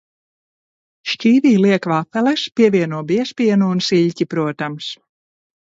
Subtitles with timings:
[1.11, 4.93] Šķīvī liek vafeles, pievieno biezpienu un siļķi, protams.